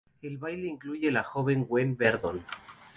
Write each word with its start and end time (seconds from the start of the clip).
El 0.23 0.39
baile 0.39 0.65
incluye 0.65 1.09
a 1.09 1.11
la 1.11 1.21
joven 1.23 1.65
Gwen 1.67 1.95
Verdon. 1.95 2.43